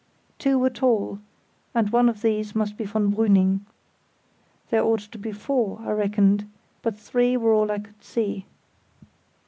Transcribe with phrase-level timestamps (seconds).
[0.39, 1.19] Two were tall,
[1.75, 3.59] and one of these must be von Brüning.
[4.71, 6.49] There ought to be four, I reckoned;
[6.81, 8.47] but three were all I could see.